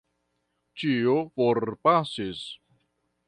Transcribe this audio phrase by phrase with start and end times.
[0.83, 2.43] Ĉio forpasis.